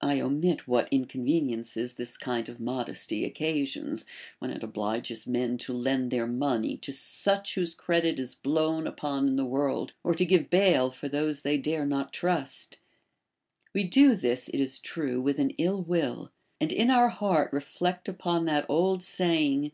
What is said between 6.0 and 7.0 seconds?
their money to